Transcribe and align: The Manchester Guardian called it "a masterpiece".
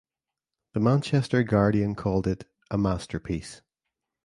The 0.73 0.79
Manchester 0.79 1.43
Guardian 1.43 1.93
called 1.93 2.25
it 2.25 2.47
"a 2.71 2.77
masterpiece". 2.79 3.61